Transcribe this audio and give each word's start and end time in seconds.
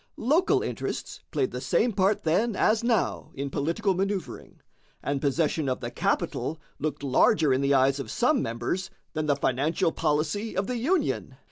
Local 0.17 0.63
interests 0.63 1.19
played 1.29 1.51
the 1.51 1.61
same 1.61 1.93
part 1.93 2.23
then 2.23 2.55
as 2.55 2.83
now 2.83 3.29
in 3.35 3.51
political 3.51 3.93
man[oe]uvring, 3.93 4.53
and 5.03 5.21
possession 5.21 5.69
of 5.69 5.79
the 5.79 5.91
capital 5.91 6.59
looked 6.79 7.03
larger 7.03 7.53
in 7.53 7.61
the 7.61 7.75
eyes 7.75 7.99
of 7.99 8.09
some 8.09 8.41
members 8.41 8.89
than 9.13 9.27
the 9.27 9.35
financial 9.35 9.91
policy 9.91 10.57
of 10.57 10.65
the 10.65 10.77
Union. 10.77 11.35